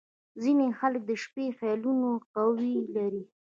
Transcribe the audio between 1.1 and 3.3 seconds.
شپې خیالونه قوي لري.